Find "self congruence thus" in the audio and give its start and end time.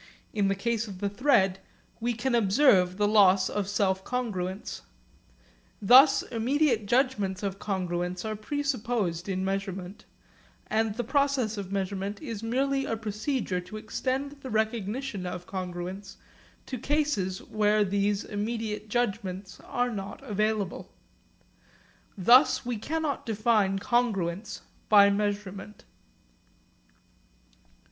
3.69-6.23